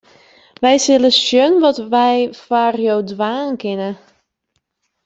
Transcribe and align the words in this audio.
Wy 0.61 0.75
sille 0.83 1.11
sjen 1.23 1.53
wat 1.61 1.79
we 1.93 2.07
foar 2.43 2.75
jo 2.85 2.95
dwaan 3.11 3.51
kinne. 3.61 3.91